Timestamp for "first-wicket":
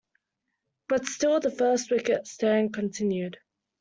1.51-2.25